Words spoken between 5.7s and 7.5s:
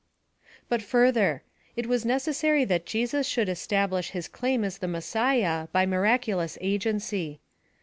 by miraculous agency.